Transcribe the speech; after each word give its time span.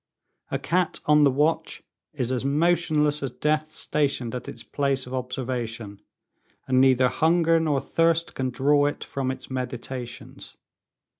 A 0.49 0.57
cat 0.57 0.99
on 1.05 1.25
the 1.25 1.29
watch 1.29 1.83
is 2.15 2.31
as 2.31 2.43
motionless 2.43 3.21
as 3.21 3.29
death 3.29 3.71
stationed 3.75 4.33
at 4.33 4.49
its 4.49 4.63
place 4.63 5.05
of 5.05 5.13
observation, 5.13 6.01
and 6.67 6.81
neither 6.81 7.07
hunger 7.07 7.59
nor 7.59 7.79
thirst 7.79 8.33
can 8.33 8.49
draw 8.49 8.87
it 8.87 9.03
from 9.03 9.29
its 9.29 9.51
meditations. 9.51 10.57